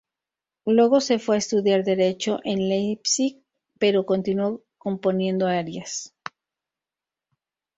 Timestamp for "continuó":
4.07-4.63